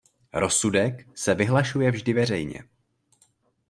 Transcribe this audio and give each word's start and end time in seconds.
Rozsudek 0.33 1.07
se 1.17 1.35
vyhlašuje 1.35 1.91
vždy 1.91 2.13
veřejně. 2.13 2.63